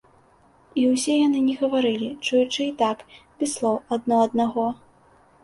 [0.83, 3.05] І ўсе яны не гаварылі, чуючы і так,
[3.43, 4.67] без слоў адно аднаго.